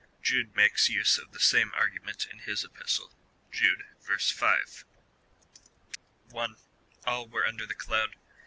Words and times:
Jude 0.23 0.55
makes 0.55 0.89
use 0.89 1.19
of 1.19 1.31
the 1.31 1.39
same 1.39 1.71
argument 1.75 2.25
in 2.33 2.39
liis 2.39 2.65
Epistle. 2.65 3.13
(Jude, 3.51 3.85
verse 4.01 4.31
5.) 4.31 4.83
1. 6.29 6.55
All 7.05 7.27
were 7.27 7.45
under 7.45 7.67
the 7.67 7.75
cloud. 7.75 8.15